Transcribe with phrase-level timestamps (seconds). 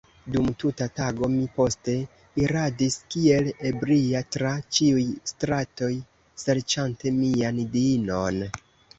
[0.33, 1.93] Dum tuta tago mi poste
[2.43, 5.91] iradis kiel ebria tra ĉiuj stratoj,
[6.45, 8.41] serĉante mian diinon.